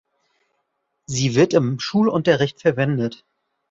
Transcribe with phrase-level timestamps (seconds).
[1.05, 3.23] Sie wird im Schulunterricht verwendet.